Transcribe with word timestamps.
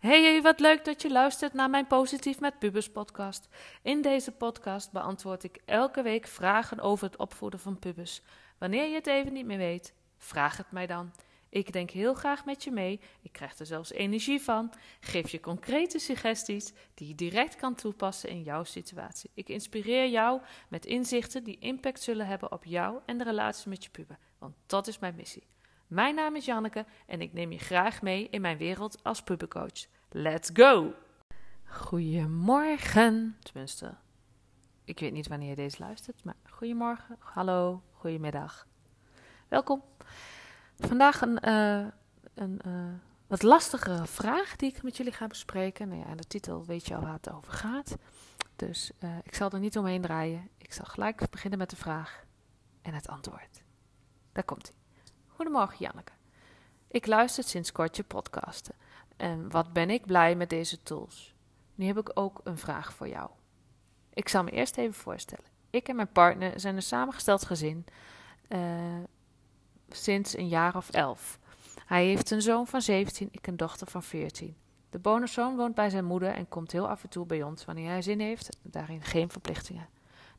Hey, 0.00 0.42
wat 0.42 0.60
leuk 0.60 0.84
dat 0.84 1.02
je 1.02 1.10
luistert 1.10 1.52
naar 1.52 1.70
mijn 1.70 1.86
Positief 1.86 2.40
met 2.40 2.58
Pubers 2.58 2.90
podcast. 2.90 3.48
In 3.82 4.02
deze 4.02 4.32
podcast 4.32 4.92
beantwoord 4.92 5.44
ik 5.44 5.60
elke 5.64 6.02
week 6.02 6.26
vragen 6.26 6.80
over 6.80 7.06
het 7.06 7.16
opvoeden 7.16 7.60
van 7.60 7.78
pubers. 7.78 8.22
Wanneer 8.58 8.88
je 8.88 8.94
het 8.94 9.06
even 9.06 9.32
niet 9.32 9.46
meer 9.46 9.58
weet, 9.58 9.94
vraag 10.18 10.56
het 10.56 10.70
mij 10.70 10.86
dan. 10.86 11.12
Ik 11.48 11.72
denk 11.72 11.90
heel 11.90 12.14
graag 12.14 12.44
met 12.44 12.64
je 12.64 12.70
mee. 12.70 13.00
Ik 13.22 13.32
krijg 13.32 13.58
er 13.58 13.66
zelfs 13.66 13.92
energie 13.92 14.40
van. 14.40 14.72
Geef 15.00 15.30
je 15.30 15.40
concrete 15.40 15.98
suggesties 15.98 16.72
die 16.94 17.08
je 17.08 17.14
direct 17.14 17.56
kan 17.56 17.74
toepassen 17.74 18.28
in 18.28 18.42
jouw 18.42 18.64
situatie. 18.64 19.30
Ik 19.34 19.48
inspireer 19.48 20.08
jou 20.08 20.40
met 20.68 20.86
inzichten 20.86 21.44
die 21.44 21.58
impact 21.58 22.02
zullen 22.02 22.26
hebben 22.26 22.52
op 22.52 22.64
jou 22.64 23.00
en 23.06 23.18
de 23.18 23.24
relatie 23.24 23.68
met 23.68 23.84
je 23.84 23.90
puber. 23.90 24.18
Want 24.38 24.54
dat 24.66 24.86
is 24.86 24.98
mijn 24.98 25.14
missie. 25.14 25.46
Mijn 25.86 26.14
naam 26.14 26.36
is 26.36 26.44
Janneke 26.44 26.84
en 27.06 27.20
ik 27.20 27.32
neem 27.32 27.52
je 27.52 27.58
graag 27.58 28.02
mee 28.02 28.28
in 28.30 28.40
mijn 28.40 28.58
wereld 28.58 29.02
als 29.02 29.22
pubercoach. 29.22 29.86
Let's 30.10 30.50
go! 30.52 30.94
Goedemorgen. 31.64 33.36
Tenminste, 33.42 33.94
ik 34.84 34.98
weet 34.98 35.12
niet 35.12 35.28
wanneer 35.28 35.48
je 35.48 35.54
deze 35.54 35.76
luistert, 35.78 36.24
maar 36.24 36.36
goedemorgen, 36.50 37.16
hallo, 37.18 37.82
goedemiddag. 37.92 38.66
Welkom. 39.48 39.82
Vandaag 40.78 41.20
een, 41.20 41.38
eh, 41.38 41.86
een 42.34 42.60
uh, 42.66 42.72
wat 43.26 43.42
lastigere 43.42 44.06
vraag 44.06 44.56
die 44.56 44.70
ik 44.70 44.82
met 44.82 44.96
jullie 44.96 45.12
ga 45.12 45.26
bespreken. 45.26 45.88
Nou 45.88 46.08
ja, 46.08 46.14
de 46.14 46.26
titel 46.26 46.64
weet 46.64 46.86
je 46.86 46.94
al 46.94 47.02
waar 47.02 47.12
het 47.12 47.32
over 47.32 47.52
gaat. 47.52 47.96
Dus 48.56 48.90
uh, 49.00 49.10
ik 49.22 49.34
zal 49.34 49.50
er 49.50 49.58
niet 49.58 49.78
omheen 49.78 50.02
draaien. 50.02 50.48
Ik 50.58 50.72
zal 50.72 50.84
gelijk 50.84 51.30
beginnen 51.30 51.58
met 51.58 51.70
de 51.70 51.76
vraag 51.76 52.24
en 52.82 52.94
het 52.94 53.08
antwoord. 53.08 53.62
Daar 54.32 54.44
komt 54.44 54.66
hij. 54.66 55.04
Goedemorgen 55.26 55.76
Janneke. 55.78 56.12
Ik 56.88 57.06
luister 57.06 57.44
sinds 57.44 57.72
kort 57.72 57.96
je 57.96 58.02
podcasten. 58.02 58.74
En 59.16 59.50
wat 59.50 59.72
ben 59.72 59.90
ik 59.90 60.06
blij 60.06 60.34
met 60.34 60.50
deze 60.50 60.82
tools. 60.82 61.34
Nu 61.74 61.86
heb 61.86 61.98
ik 61.98 62.10
ook 62.14 62.40
een 62.44 62.58
vraag 62.58 62.92
voor 62.92 63.08
jou. 63.08 63.30
Ik 64.12 64.28
zal 64.28 64.44
me 64.44 64.50
eerst 64.50 64.76
even 64.76 64.94
voorstellen. 64.94 65.44
Ik 65.70 65.88
en 65.88 65.96
mijn 65.96 66.12
partner 66.12 66.60
zijn 66.60 66.76
een 66.76 66.82
samengesteld 66.82 67.44
gezin 67.44 67.86
uh, 68.48 68.58
sinds 69.88 70.36
een 70.36 70.48
jaar 70.48 70.76
of 70.76 70.90
elf. 70.90 71.38
Hij 71.86 72.04
heeft 72.06 72.30
een 72.30 72.42
zoon 72.42 72.66
van 72.66 72.82
17, 72.82 73.28
ik 73.30 73.46
een 73.46 73.56
dochter 73.56 73.86
van 73.86 74.02
14. 74.02 74.56
De 74.90 74.98
bonuszoon 74.98 75.56
woont 75.56 75.74
bij 75.74 75.90
zijn 75.90 76.04
moeder 76.04 76.28
en 76.28 76.48
komt 76.48 76.72
heel 76.72 76.88
af 76.88 77.02
en 77.02 77.08
toe 77.08 77.26
bij 77.26 77.42
ons 77.42 77.64
wanneer 77.64 77.88
hij 77.88 78.02
zin 78.02 78.20
heeft, 78.20 78.56
daarin 78.62 79.02
geen 79.02 79.30
verplichtingen. 79.30 79.88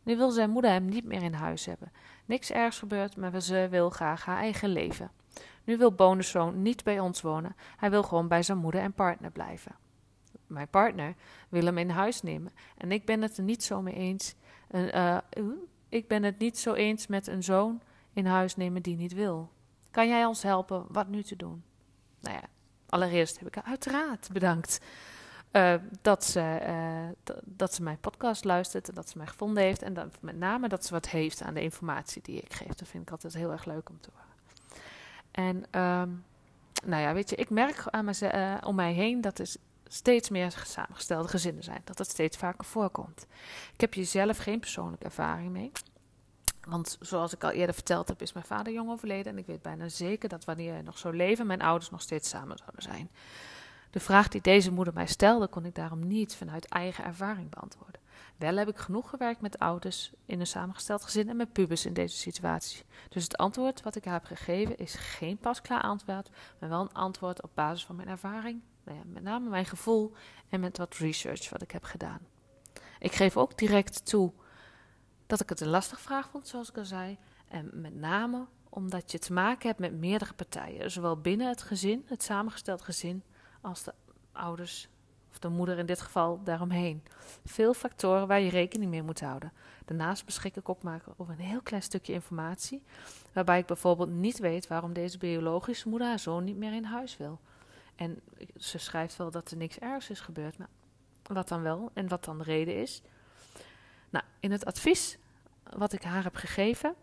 Nu 0.03 0.17
wil 0.17 0.31
zijn 0.31 0.49
moeder 0.49 0.71
hem 0.71 0.85
niet 0.85 1.05
meer 1.05 1.23
in 1.23 1.33
huis 1.33 1.65
hebben. 1.65 1.91
Niks 2.25 2.51
ergs 2.51 2.79
gebeurt, 2.79 3.15
maar 3.15 3.41
ze 3.41 3.67
wil 3.69 3.89
graag 3.89 4.25
haar 4.25 4.37
eigen 4.37 4.69
leven. 4.69 5.11
Nu 5.63 5.77
wil 5.77 5.91
bonuszoon 5.91 6.61
niet 6.61 6.83
bij 6.83 6.99
ons 6.99 7.21
wonen. 7.21 7.55
Hij 7.77 7.89
wil 7.89 8.03
gewoon 8.03 8.27
bij 8.27 8.43
zijn 8.43 8.57
moeder 8.57 8.81
en 8.81 8.93
partner 8.93 9.31
blijven. 9.31 9.75
Mijn 10.47 10.67
partner 10.67 11.15
wil 11.49 11.65
hem 11.65 11.77
in 11.77 11.89
huis 11.89 12.21
nemen. 12.21 12.51
En 12.77 12.91
ik 12.91 13.05
ben 13.05 13.21
het 13.21 13.37
er 13.37 13.43
niet 13.43 13.63
zo 13.63 13.81
mee 13.81 13.93
eens. 13.93 14.35
Uh, 14.71 15.17
ik 15.89 16.07
ben 16.07 16.23
het 16.23 16.39
niet 16.39 16.57
zo 16.57 16.73
eens 16.73 17.07
met 17.07 17.27
een 17.27 17.43
zoon 17.43 17.81
in 18.17 18.25
huis 18.25 18.55
nemen 18.55 18.81
die 18.81 18.95
niet 18.95 19.13
wil. 19.13 19.49
Kan 19.91 20.07
jij 20.07 20.25
ons 20.25 20.43
helpen 20.43 20.85
wat 20.89 21.07
nu 21.07 21.23
te 21.23 21.35
doen? 21.35 21.63
Nou 22.19 22.35
ja, 22.35 22.43
allereerst 22.89 23.39
heb 23.39 23.47
ik 23.47 23.63
uiteraard 23.63 24.29
bedankt. 24.33 24.79
Uh, 25.51 25.73
dat, 26.01 26.23
ze, 26.23 26.59
uh, 26.67 27.35
dat 27.43 27.73
ze 27.73 27.83
mijn 27.83 27.99
podcast 27.99 28.43
luistert 28.43 28.89
en 28.89 28.95
dat 28.95 29.09
ze 29.09 29.17
mij 29.17 29.27
gevonden 29.27 29.63
heeft. 29.63 29.81
En 29.81 29.93
dat, 29.93 30.21
met 30.21 30.37
name 30.37 30.67
dat 30.67 30.85
ze 30.85 30.93
wat 30.93 31.09
heeft 31.09 31.41
aan 31.41 31.53
de 31.53 31.61
informatie 31.61 32.21
die 32.21 32.39
ik 32.39 32.53
geef. 32.53 32.73
Dat 32.73 32.87
vind 32.87 33.03
ik 33.03 33.11
altijd 33.11 33.33
heel 33.33 33.51
erg 33.51 33.65
leuk 33.65 33.89
om 33.89 33.99
te 33.99 34.09
horen. 34.13 34.25
En 35.31 35.81
um, 35.81 36.23
nou 36.85 37.01
ja, 37.01 37.13
weet 37.13 37.29
je, 37.29 37.35
ik 37.35 37.49
merk 37.49 37.83
aan 37.87 38.05
me, 38.05 38.31
uh, 38.33 38.67
om 38.67 38.75
mij 38.75 38.93
heen 38.93 39.21
dat 39.21 39.39
er 39.39 39.47
steeds 39.87 40.29
meer 40.29 40.63
samengestelde 40.65 41.27
gezinnen 41.27 41.63
zijn. 41.63 41.81
Dat 41.83 41.97
het 41.97 42.09
steeds 42.09 42.37
vaker 42.37 42.65
voorkomt. 42.65 43.25
Ik 43.73 43.81
heb 43.81 43.93
hier 43.93 44.05
zelf 44.05 44.37
geen 44.37 44.59
persoonlijke 44.59 45.05
ervaring 45.05 45.51
mee. 45.51 45.71
Want 46.67 46.97
zoals 46.99 47.33
ik 47.33 47.43
al 47.43 47.49
eerder 47.49 47.75
verteld 47.75 48.07
heb, 48.07 48.21
is 48.21 48.33
mijn 48.33 48.45
vader 48.45 48.73
jong 48.73 48.89
overleden. 48.89 49.31
En 49.31 49.37
ik 49.37 49.45
weet 49.45 49.61
bijna 49.61 49.89
zeker 49.89 50.29
dat 50.29 50.45
wanneer 50.45 50.73
hij 50.73 50.81
nog 50.81 50.97
zou 50.97 51.15
leven, 51.15 51.47
mijn 51.47 51.61
ouders 51.61 51.89
nog 51.89 52.01
steeds 52.01 52.29
samen 52.29 52.57
zouden 52.57 52.81
zijn. 52.81 53.09
De 53.91 53.99
vraag 53.99 54.27
die 54.27 54.41
deze 54.41 54.71
moeder 54.71 54.93
mij 54.93 55.07
stelde, 55.07 55.47
kon 55.47 55.65
ik 55.65 55.75
daarom 55.75 56.07
niet 56.07 56.35
vanuit 56.35 56.65
eigen 56.65 57.03
ervaring 57.03 57.49
beantwoorden. 57.49 58.01
Wel 58.37 58.55
heb 58.55 58.67
ik 58.67 58.77
genoeg 58.77 59.09
gewerkt 59.09 59.41
met 59.41 59.59
ouders 59.59 60.11
in 60.25 60.39
een 60.39 60.47
samengesteld 60.47 61.03
gezin 61.03 61.29
en 61.29 61.35
met 61.35 61.51
pubers 61.51 61.85
in 61.85 61.93
deze 61.93 62.17
situatie. 62.17 62.83
Dus 63.09 63.23
het 63.23 63.37
antwoord 63.37 63.81
wat 63.81 63.95
ik 63.95 64.05
haar 64.05 64.13
heb 64.13 64.25
gegeven 64.25 64.77
is 64.77 64.93
geen 64.93 65.37
pasklaar 65.37 65.81
antwoord, 65.81 66.29
maar 66.59 66.69
wel 66.69 66.81
een 66.81 66.93
antwoord 66.93 67.43
op 67.43 67.51
basis 67.53 67.85
van 67.85 67.95
mijn 67.95 68.07
ervaring, 68.07 68.61
nou 68.83 68.97
ja, 68.97 69.03
met 69.05 69.23
name 69.23 69.49
mijn 69.49 69.65
gevoel 69.65 70.13
en 70.49 70.59
met 70.59 70.77
wat 70.77 70.95
research 70.95 71.49
wat 71.49 71.61
ik 71.61 71.71
heb 71.71 71.83
gedaan. 71.83 72.19
Ik 72.99 73.11
geef 73.11 73.37
ook 73.37 73.57
direct 73.57 74.05
toe 74.05 74.31
dat 75.27 75.41
ik 75.41 75.49
het 75.49 75.61
een 75.61 75.67
lastige 75.67 76.01
vraag 76.01 76.29
vond, 76.29 76.47
zoals 76.47 76.69
ik 76.69 76.77
al 76.77 76.85
zei, 76.85 77.17
en 77.47 77.69
met 77.73 77.95
name 77.95 78.45
omdat 78.69 79.11
je 79.11 79.19
te 79.19 79.33
maken 79.33 79.67
hebt 79.67 79.79
met 79.79 79.99
meerdere 79.99 80.33
partijen, 80.33 80.91
zowel 80.91 81.17
binnen 81.17 81.47
het 81.47 81.61
gezin, 81.61 82.05
het 82.07 82.23
samengesteld 82.23 82.81
gezin, 82.81 83.23
als 83.61 83.83
de 83.83 83.93
ouders 84.31 84.89
of 85.31 85.39
de 85.39 85.49
moeder 85.49 85.77
in 85.77 85.85
dit 85.85 86.01
geval 86.01 86.43
daaromheen. 86.43 87.03
Veel 87.45 87.73
factoren 87.73 88.27
waar 88.27 88.39
je 88.39 88.49
rekening 88.49 88.91
mee 88.91 89.03
moet 89.03 89.19
houden. 89.19 89.51
Daarnaast 89.85 90.25
beschik 90.25 90.55
ik 90.55 90.69
ook 90.69 90.83
maar 90.83 91.03
over 91.17 91.33
een 91.33 91.39
heel 91.39 91.61
klein 91.61 91.83
stukje 91.83 92.13
informatie, 92.13 92.83
waarbij 93.33 93.59
ik 93.59 93.65
bijvoorbeeld 93.65 94.09
niet 94.09 94.39
weet 94.39 94.67
waarom 94.67 94.93
deze 94.93 95.17
biologische 95.17 95.89
moeder 95.89 96.07
haar 96.07 96.19
zoon 96.19 96.43
niet 96.43 96.57
meer 96.57 96.73
in 96.73 96.83
huis 96.83 97.17
wil. 97.17 97.39
En 97.95 98.19
ze 98.57 98.77
schrijft 98.77 99.15
wel 99.15 99.31
dat 99.31 99.51
er 99.51 99.57
niks 99.57 99.79
ergs 99.79 100.09
is 100.09 100.19
gebeurd, 100.19 100.57
maar 100.57 100.69
wat 101.23 101.47
dan 101.47 101.61
wel 101.61 101.91
en 101.93 102.07
wat 102.07 102.23
dan 102.23 102.37
de 102.37 102.43
reden 102.43 102.75
is. 102.81 103.01
Nou, 104.09 104.25
in 104.39 104.51
het 104.51 104.65
advies 104.65 105.17
wat 105.63 105.93
ik 105.93 106.03
haar 106.03 106.23
heb 106.23 106.35
gegeven, 106.35 106.95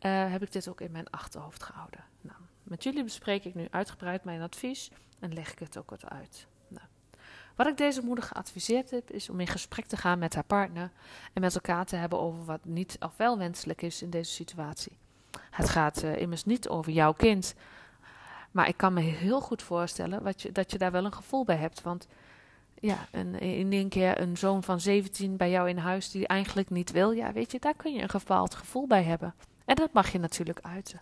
uh, 0.00 0.30
heb 0.30 0.42
ik 0.42 0.52
dit 0.52 0.68
ook 0.68 0.80
in 0.80 0.92
mijn 0.92 1.10
achterhoofd 1.10 1.62
gehouden. 1.62 2.04
Nou, 2.20 2.38
met 2.62 2.82
jullie 2.82 3.04
bespreek 3.04 3.44
ik 3.44 3.54
nu 3.54 3.66
uitgebreid 3.70 4.24
mijn 4.24 4.42
advies 4.42 4.90
en 5.20 5.34
leg 5.34 5.52
ik 5.52 5.58
het 5.58 5.78
ook 5.78 5.90
wat 5.90 6.10
uit. 6.10 6.46
Nou, 6.68 6.86
wat 7.56 7.66
ik 7.66 7.76
deze 7.76 8.02
moeder 8.02 8.24
geadviseerd 8.24 8.90
heb, 8.90 9.10
is 9.10 9.30
om 9.30 9.40
in 9.40 9.46
gesprek 9.46 9.86
te 9.86 9.96
gaan 9.96 10.18
met 10.18 10.34
haar 10.34 10.44
partner 10.44 10.90
en 11.32 11.40
met 11.40 11.54
elkaar 11.54 11.84
te 11.84 11.96
hebben 11.96 12.20
over 12.20 12.44
wat 12.44 12.64
niet 12.64 12.96
of 13.00 13.16
wel 13.16 13.38
wenselijk 13.38 13.82
is 13.82 14.02
in 14.02 14.10
deze 14.10 14.32
situatie. 14.32 14.98
Het 15.50 15.68
gaat 15.68 16.02
uh, 16.02 16.16
immers 16.16 16.44
niet 16.44 16.68
over 16.68 16.92
jouw 16.92 17.12
kind, 17.12 17.54
maar 18.50 18.68
ik 18.68 18.76
kan 18.76 18.92
me 18.92 19.00
heel 19.00 19.40
goed 19.40 19.62
voorstellen 19.62 20.22
wat 20.22 20.42
je, 20.42 20.52
dat 20.52 20.70
je 20.70 20.78
daar 20.78 20.92
wel 20.92 21.04
een 21.04 21.14
gevoel 21.14 21.44
bij 21.44 21.56
hebt. 21.56 21.82
Want 21.82 22.06
ja, 22.84 23.06
een, 23.10 23.40
in 23.40 23.72
één 23.72 23.88
keer 23.88 24.20
een 24.20 24.36
zoon 24.36 24.62
van 24.62 24.80
17 24.80 25.36
bij 25.36 25.50
jou 25.50 25.68
in 25.68 25.78
huis 25.78 26.10
die 26.10 26.26
eigenlijk 26.26 26.70
niet 26.70 26.90
wil, 26.90 27.10
ja, 27.10 27.32
weet 27.32 27.52
je, 27.52 27.58
daar 27.58 27.74
kun 27.74 27.92
je 27.92 28.02
een 28.02 28.08
bepaald 28.12 28.54
gevoel 28.54 28.86
bij 28.86 29.02
hebben. 29.02 29.34
En 29.64 29.74
dat 29.74 29.92
mag 29.92 30.12
je 30.12 30.18
natuurlijk 30.18 30.58
uiten. 30.62 31.00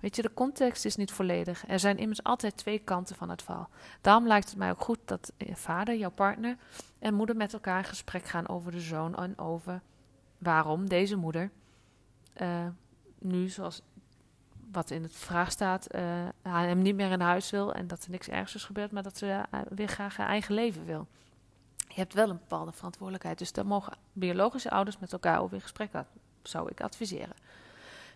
Weet 0.00 0.16
je, 0.16 0.22
de 0.22 0.34
context 0.34 0.84
is 0.84 0.96
niet 0.96 1.12
volledig. 1.12 1.64
Er 1.68 1.78
zijn 1.78 1.98
immers 1.98 2.22
altijd 2.22 2.56
twee 2.56 2.78
kanten 2.78 3.16
van 3.16 3.30
het 3.30 3.42
verhaal. 3.42 3.68
Daarom 4.00 4.26
lijkt 4.26 4.48
het 4.48 4.58
mij 4.58 4.70
ook 4.70 4.80
goed 4.80 4.98
dat 5.04 5.32
vader, 5.52 5.96
jouw 5.96 6.10
partner 6.10 6.56
en 6.98 7.14
moeder 7.14 7.36
met 7.36 7.52
elkaar 7.52 7.78
in 7.78 7.84
gesprek 7.84 8.24
gaan 8.24 8.48
over 8.48 8.72
de 8.72 8.80
zoon 8.80 9.16
en 9.16 9.38
over 9.38 9.80
waarom 10.38 10.88
deze 10.88 11.16
moeder 11.16 11.50
uh, 12.42 12.66
nu, 13.18 13.48
zoals 13.48 13.82
wat 14.72 14.90
in 14.90 15.02
het 15.02 15.16
vraag 15.16 15.50
staat, 15.50 15.94
uh, 15.94 16.02
hem 16.42 16.82
niet 16.82 16.94
meer 16.94 17.10
in 17.10 17.20
huis 17.20 17.50
wil 17.50 17.72
en 17.72 17.86
dat 17.86 18.04
er 18.04 18.10
niks 18.10 18.28
ergs 18.28 18.54
is 18.54 18.64
gebeurd, 18.64 18.90
maar 18.90 19.02
dat 19.02 19.16
ze 19.16 19.26
uh, 19.26 19.60
weer 19.68 19.88
graag 19.88 20.16
haar 20.16 20.28
eigen 20.28 20.54
leven 20.54 20.84
wil. 20.84 21.06
Je 21.76 22.00
hebt 22.00 22.14
wel 22.14 22.30
een 22.30 22.38
bepaalde 22.38 22.72
verantwoordelijkheid, 22.72 23.38
dus 23.38 23.52
daar 23.52 23.66
mogen 23.66 23.92
biologische 24.12 24.70
ouders 24.70 24.98
met 24.98 25.12
elkaar 25.12 25.40
over 25.40 25.54
in 25.54 25.60
gesprek 25.60 25.90
gaan, 25.90 26.06
zou 26.42 26.70
ik 26.70 26.80
adviseren. 26.80 27.34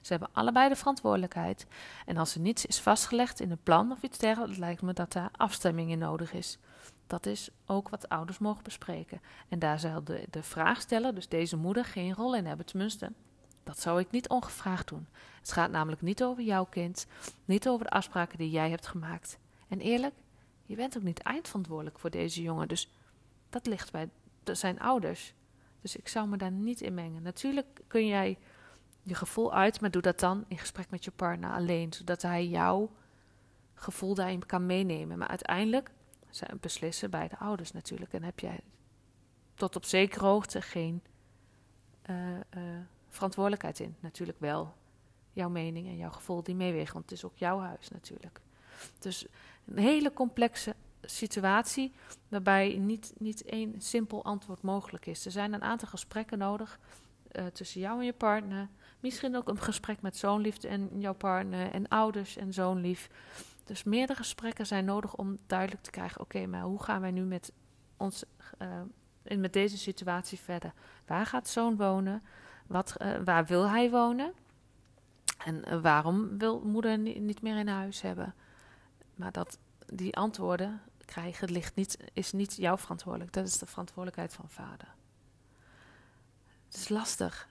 Ze 0.00 0.12
hebben 0.12 0.28
allebei 0.32 0.68
de 0.68 0.76
verantwoordelijkheid. 0.76 1.66
En 2.06 2.16
als 2.16 2.34
er 2.34 2.40
niets 2.40 2.66
is 2.66 2.80
vastgelegd 2.80 3.40
in 3.40 3.50
een 3.50 3.62
plan 3.62 3.92
of 3.92 4.02
iets 4.02 4.18
dergelijks, 4.18 4.56
lijkt 4.56 4.82
me 4.82 4.92
dat 4.92 5.12
daar 5.12 5.30
afstemming 5.36 5.90
in 5.90 5.98
nodig 5.98 6.32
is. 6.32 6.58
Dat 7.06 7.26
is 7.26 7.48
ook 7.66 7.88
wat 7.88 8.08
ouders 8.08 8.38
mogen 8.38 8.62
bespreken. 8.62 9.20
En 9.48 9.58
daar 9.58 9.78
zal 9.78 10.04
de, 10.04 10.26
de 10.30 10.42
vraagsteller, 10.42 11.14
dus 11.14 11.28
deze 11.28 11.56
moeder, 11.56 11.84
geen 11.84 12.14
rol 12.14 12.34
in 12.34 12.46
hebben. 12.46 12.66
Tenminste, 12.66 13.12
dat 13.64 13.80
zou 13.80 14.00
ik 14.00 14.10
niet 14.10 14.28
ongevraagd 14.28 14.88
doen. 14.88 15.06
Het 15.40 15.52
gaat 15.52 15.70
namelijk 15.70 16.02
niet 16.02 16.22
over 16.22 16.42
jouw 16.42 16.64
kind, 16.64 17.06
niet 17.44 17.68
over 17.68 17.84
de 17.84 17.90
afspraken 17.90 18.38
die 18.38 18.50
jij 18.50 18.70
hebt 18.70 18.86
gemaakt. 18.86 19.38
En 19.68 19.80
eerlijk, 19.80 20.14
je 20.66 20.76
bent 20.76 20.96
ook 20.96 21.02
niet 21.02 21.20
eindverantwoordelijk 21.20 21.98
voor 21.98 22.10
deze 22.10 22.42
jongen, 22.42 22.68
dus 22.68 22.90
dat 23.50 23.66
ligt 23.66 23.92
bij 23.92 24.08
zijn 24.44 24.80
ouders. 24.80 25.34
Dus 25.80 25.96
ik 25.96 26.08
zou 26.08 26.28
me 26.28 26.36
daar 26.36 26.50
niet 26.50 26.80
in 26.80 26.94
mengen. 26.94 27.22
Natuurlijk 27.22 27.80
kun 27.86 28.06
jij 28.06 28.38
je 29.02 29.14
gevoel 29.14 29.54
uit, 29.54 29.80
maar 29.80 29.90
doe 29.90 30.02
dat 30.02 30.20
dan 30.20 30.44
in 30.48 30.58
gesprek 30.58 30.90
met 30.90 31.04
je 31.04 31.10
partner 31.10 31.50
alleen, 31.50 31.92
zodat 31.92 32.22
hij 32.22 32.46
jouw 32.46 32.90
gevoel 33.74 34.14
daarin 34.14 34.46
kan 34.46 34.66
meenemen. 34.66 35.18
Maar 35.18 35.28
uiteindelijk 35.28 35.90
zijn 36.30 36.58
beslissen 36.60 37.10
beide 37.10 37.38
ouders 37.38 37.72
natuurlijk. 37.72 38.12
En 38.12 38.22
heb 38.22 38.40
jij 38.40 38.60
tot 39.54 39.76
op 39.76 39.84
zekere 39.84 40.24
hoogte 40.24 40.62
geen 40.62 41.02
uh, 42.10 42.16
uh, 42.56 42.62
verantwoordelijkheid 43.14 43.80
in. 43.80 43.96
Natuurlijk 44.00 44.40
wel 44.40 44.74
jouw 45.32 45.48
mening 45.48 45.86
en 45.86 45.96
jouw 45.96 46.10
gevoel 46.10 46.42
die 46.42 46.54
meewegen, 46.54 46.92
want 46.92 47.10
het 47.10 47.18
is 47.18 47.24
ook 47.24 47.36
jouw 47.36 47.58
huis 47.58 47.88
natuurlijk. 47.88 48.40
Dus 48.98 49.26
een 49.64 49.78
hele 49.78 50.12
complexe 50.12 50.74
situatie 51.02 51.92
waarbij 52.28 52.76
niet, 52.78 53.12
niet 53.18 53.44
één 53.44 53.80
simpel 53.80 54.24
antwoord 54.24 54.62
mogelijk 54.62 55.06
is. 55.06 55.24
Er 55.24 55.30
zijn 55.30 55.52
een 55.52 55.62
aantal 55.62 55.88
gesprekken 55.88 56.38
nodig 56.38 56.78
uh, 57.32 57.46
tussen 57.46 57.80
jou 57.80 57.98
en 57.98 58.04
je 58.04 58.12
partner. 58.12 58.68
Misschien 59.00 59.36
ook 59.36 59.48
een 59.48 59.60
gesprek 59.60 60.02
met 60.02 60.16
zoonliefde 60.16 60.68
en 60.68 60.90
jouw 61.00 61.14
partner 61.14 61.70
en 61.70 61.88
ouders 61.88 62.36
en 62.36 62.52
zoonlief. 62.52 63.10
Dus 63.64 63.82
meerdere 63.82 64.18
gesprekken 64.18 64.66
zijn 64.66 64.84
nodig 64.84 65.16
om 65.16 65.38
duidelijk 65.46 65.82
te 65.82 65.90
krijgen: 65.90 66.20
oké, 66.20 66.46
maar 66.46 66.62
hoe 66.62 66.82
gaan 66.82 67.00
wij 67.00 67.10
nu 67.10 67.22
met 67.22 67.52
ons 67.96 68.24
uh, 68.58 69.38
met 69.38 69.52
deze 69.52 69.78
situatie 69.78 70.38
verder? 70.38 70.72
Waar 71.06 71.26
gaat 71.26 71.48
zoon 71.48 71.76
wonen? 71.76 72.22
Wat, 72.66 72.94
uh, 72.98 73.16
waar 73.24 73.46
wil 73.46 73.68
hij 73.68 73.90
wonen? 73.90 74.32
En 75.44 75.82
waarom 75.82 76.38
wil 76.38 76.60
moeder 76.60 76.98
niet 76.98 77.42
meer 77.42 77.56
in 77.56 77.68
huis 77.68 78.00
hebben? 78.00 78.34
Maar 79.14 79.32
dat 79.32 79.58
die 79.86 80.16
antwoorden 80.16 80.80
krijgen 81.04 81.50
ligt 81.50 81.74
niet, 81.74 81.96
is 82.12 82.32
niet 82.32 82.56
jouw 82.56 82.76
verantwoordelijk. 82.76 83.32
Dat 83.32 83.46
is 83.46 83.58
de 83.58 83.66
verantwoordelijkheid 83.66 84.34
van 84.34 84.48
vader. 84.48 84.94
Het 86.66 86.76
is 86.76 86.88
lastig, 86.88 87.48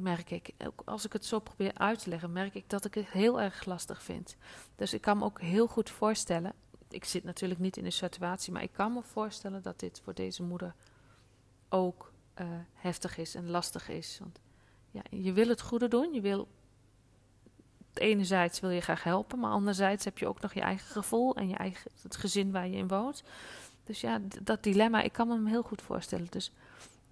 merk 0.00 0.30
ik. 0.30 0.50
Ook 0.66 0.82
als 0.84 1.04
ik 1.04 1.12
het 1.12 1.24
zo 1.24 1.38
probeer 1.38 1.74
uit 1.74 1.98
te 1.98 2.08
leggen, 2.08 2.32
merk 2.32 2.54
ik 2.54 2.70
dat 2.70 2.84
ik 2.84 2.94
het 2.94 3.06
heel 3.06 3.40
erg 3.40 3.64
lastig 3.64 4.02
vind. 4.02 4.36
Dus 4.76 4.92
ik 4.92 5.00
kan 5.00 5.18
me 5.18 5.24
ook 5.24 5.40
heel 5.40 5.66
goed 5.66 5.90
voorstellen. 5.90 6.52
Ik 6.88 7.04
zit 7.04 7.24
natuurlijk 7.24 7.60
niet 7.60 7.76
in 7.76 7.84
de 7.84 7.90
situatie, 7.90 8.52
maar 8.52 8.62
ik 8.62 8.72
kan 8.72 8.92
me 8.92 9.02
voorstellen 9.02 9.62
dat 9.62 9.80
dit 9.80 10.00
voor 10.04 10.14
deze 10.14 10.42
moeder 10.42 10.74
ook 11.68 12.12
uh, 12.40 12.46
heftig 12.72 13.16
is 13.16 13.34
en 13.34 13.50
lastig 13.50 13.88
is. 13.88 14.18
Want 14.18 14.40
ja, 14.94 15.02
je 15.10 15.32
wil 15.32 15.48
het 15.48 15.60
goede 15.60 15.88
doen, 15.88 16.12
je 16.12 16.20
wil 16.20 16.48
enerzijds 17.94 18.60
wil 18.60 18.70
je 18.70 18.80
graag 18.80 19.02
helpen, 19.02 19.38
maar 19.38 19.50
anderzijds 19.50 20.04
heb 20.04 20.18
je 20.18 20.26
ook 20.26 20.40
nog 20.40 20.54
je 20.54 20.60
eigen 20.60 20.86
gevoel 20.86 21.36
en 21.36 21.48
je 21.48 21.56
eigen, 21.56 21.90
het 22.02 22.16
gezin 22.16 22.52
waar 22.52 22.68
je 22.68 22.76
in 22.76 22.88
woont. 22.88 23.22
Dus 23.84 24.00
ja, 24.00 24.20
dat 24.42 24.62
dilemma, 24.62 25.02
ik 25.02 25.12
kan 25.12 25.28
me 25.28 25.34
hem 25.34 25.46
heel 25.46 25.62
goed 25.62 25.82
voorstellen. 25.82 26.26
Dus 26.30 26.52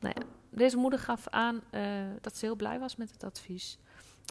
nou 0.00 0.14
ja, 0.18 0.26
deze 0.50 0.76
moeder 0.76 0.98
gaf 0.98 1.28
aan 1.28 1.60
uh, 1.70 1.82
dat 2.20 2.36
ze 2.36 2.44
heel 2.44 2.56
blij 2.56 2.78
was 2.78 2.96
met 2.96 3.10
het 3.10 3.24
advies. 3.24 3.78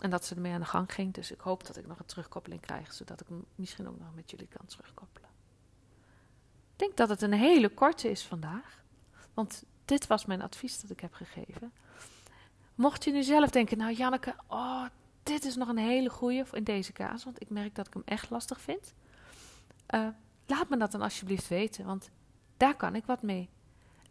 En 0.01 0.09
dat 0.09 0.25
ze 0.25 0.35
ermee 0.35 0.53
aan 0.53 0.59
de 0.59 0.65
gang 0.65 0.93
ging. 0.93 1.13
Dus 1.13 1.31
ik 1.31 1.39
hoop 1.39 1.67
dat 1.67 1.77
ik 1.77 1.87
nog 1.87 1.99
een 1.99 2.05
terugkoppeling 2.05 2.61
krijg, 2.61 2.93
zodat 2.93 3.21
ik 3.21 3.27
hem 3.27 3.45
misschien 3.55 3.87
ook 3.87 3.99
nog 3.99 4.15
met 4.15 4.31
jullie 4.31 4.47
kan 4.47 4.65
terugkoppelen. 4.65 5.29
Ik 6.73 6.79
denk 6.87 6.97
dat 6.97 7.09
het 7.09 7.21
een 7.21 7.33
hele 7.33 7.69
korte 7.69 8.09
is 8.09 8.23
vandaag. 8.23 8.83
Want 9.33 9.63
dit 9.85 10.07
was 10.07 10.25
mijn 10.25 10.41
advies 10.41 10.81
dat 10.81 10.89
ik 10.89 10.99
heb 10.99 11.13
gegeven. 11.13 11.71
Mocht 12.81 13.03
je 13.03 13.11
nu 13.11 13.23
zelf 13.23 13.49
denken, 13.49 13.77
nou 13.77 13.93
Janneke, 13.93 14.35
oh, 14.47 14.85
dit 15.23 15.45
is 15.45 15.55
nog 15.55 15.67
een 15.67 15.77
hele 15.77 16.09
goeie 16.09 16.43
in 16.51 16.63
deze 16.63 16.91
kaas, 16.91 17.23
want 17.23 17.41
ik 17.41 17.49
merk 17.49 17.75
dat 17.75 17.87
ik 17.87 17.93
hem 17.93 18.01
echt 18.05 18.29
lastig 18.29 18.61
vind. 18.61 18.93
Uh, 19.95 20.07
laat 20.45 20.69
me 20.69 20.77
dat 20.77 20.91
dan 20.91 21.01
alsjeblieft 21.01 21.47
weten, 21.47 21.85
want 21.85 22.09
daar 22.57 22.75
kan 22.75 22.95
ik 22.95 23.05
wat 23.05 23.21
mee. 23.21 23.49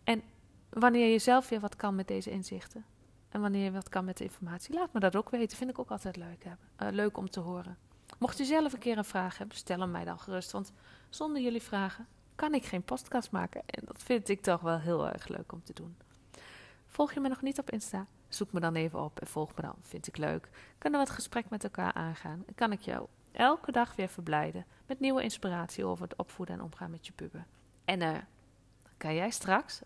En 0.05 0.23
wanneer 0.69 1.13
je 1.13 1.19
zelf 1.19 1.49
weer 1.49 1.61
wat 1.61 1.77
kan 1.77 1.95
met 1.95 2.09
deze 2.09 2.31
inzichten, 2.31 2.85
en 3.29 3.41
wanneer 3.41 3.65
je 3.65 3.71
wat 3.71 3.89
kan 3.89 4.05
met 4.05 4.17
de 4.17 4.25
informatie, 4.25 4.75
laat 4.75 4.93
me 4.93 5.01
dat 5.01 5.17
ook 5.17 5.31
weten. 5.31 5.57
Vind 5.57 5.71
ik 5.71 5.79
ook 5.79 5.91
altijd 5.91 6.17
leuk, 6.17 6.45
hebben. 6.45 6.67
Uh, 6.83 6.89
leuk 6.91 7.17
om 7.17 7.31
te 7.31 7.41
horen. 7.41 7.79
Mocht 8.19 8.39
je 8.39 8.45
zelf 8.45 8.73
een 8.73 8.79
keer 8.79 8.99
een 8.99 9.05
vraag 9.05 9.39
hebben, 9.39 9.57
stel 9.57 9.81
hem 9.81 9.91
mij 9.91 10.05
dan 10.05 10.19
gerust, 10.19 10.51
want 10.51 10.73
zonder 11.09 11.43
jullie 11.43 11.63
vragen 11.63 12.07
kan 12.35 12.55
ik 12.55 12.65
geen 12.65 12.83
podcast 12.83 13.31
maken. 13.31 13.63
En 13.67 13.83
dat 13.85 14.03
vind 14.03 14.29
ik 14.29 14.43
toch 14.43 14.61
wel 14.61 14.79
heel 14.79 15.09
erg 15.09 15.29
leuk 15.29 15.53
om 15.53 15.63
te 15.63 15.73
doen. 15.73 15.97
Volg 16.87 17.13
je 17.13 17.21
me 17.21 17.29
nog 17.29 17.43
niet 17.43 17.59
op 17.59 17.71
Insta? 17.71 18.07
Zoek 18.31 18.53
me 18.53 18.61
dan 18.61 18.75
even 18.75 19.01
op 19.01 19.21
en 19.21 19.27
volg 19.27 19.55
me 19.57 19.63
dan. 19.63 19.75
Vind 19.81 20.07
ik 20.07 20.17
leuk. 20.17 20.49
Kunnen 20.79 21.01
we 21.01 21.07
het 21.07 21.15
gesprek 21.15 21.51
met 21.51 21.65
elkaar 21.65 21.93
aangaan? 21.93 22.45
Kan 22.55 22.73
ik 22.73 22.81
jou 22.81 23.07
elke 23.33 23.73
dag 23.73 23.97
weer 23.97 24.09
verblijden 24.09 24.67
met 24.87 25.01
nieuwe 25.01 25.23
inspiratie 25.23 25.85
over 25.85 26.05
het 26.05 26.17
opvoeden 26.17 26.55
en 26.55 26.63
omgaan 26.63 26.91
met 26.91 27.07
je 27.07 27.13
puber. 27.13 27.47
En 27.85 28.01
uh, 28.01 28.19
kan 28.97 29.15
jij 29.15 29.31
straks, 29.31 29.81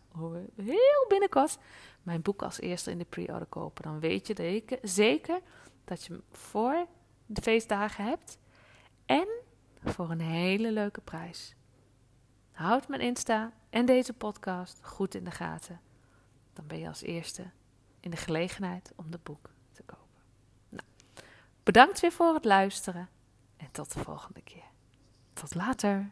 heel 0.56 1.04
binnenkort, 1.08 1.58
mijn 2.02 2.22
boek 2.22 2.42
als 2.42 2.60
eerste 2.60 2.90
in 2.90 2.98
de 2.98 3.04
pre-order 3.04 3.46
kopen. 3.46 3.82
Dan 3.82 4.00
weet 4.00 4.26
je 4.26 4.62
zeker 4.82 5.40
dat 5.84 6.04
je 6.04 6.12
hem 6.12 6.22
voor 6.30 6.86
de 7.26 7.42
feestdagen 7.42 8.04
hebt 8.04 8.38
en 9.06 9.28
voor 9.84 10.10
een 10.10 10.20
hele 10.20 10.72
leuke 10.72 11.00
prijs. 11.00 11.54
Houd 12.52 12.88
mijn 12.88 13.00
Insta 13.00 13.52
en 13.70 13.86
deze 13.86 14.12
podcast 14.12 14.80
goed 14.82 15.14
in 15.14 15.24
de 15.24 15.30
gaten. 15.30 15.80
Dan 16.52 16.66
ben 16.66 16.78
je 16.78 16.88
als 16.88 17.02
eerste 17.02 17.50
in 18.04 18.10
de 18.10 18.16
gelegenheid 18.16 18.92
om 18.96 19.10
de 19.10 19.18
boek 19.22 19.50
te 19.72 19.82
kopen. 19.82 20.22
Nou, 20.68 20.88
bedankt 21.62 22.00
weer 22.00 22.12
voor 22.12 22.34
het 22.34 22.44
luisteren 22.44 23.08
en 23.56 23.70
tot 23.70 23.92
de 23.92 23.98
volgende 23.98 24.42
keer. 24.42 24.70
Tot 25.32 25.54
later. 25.54 26.10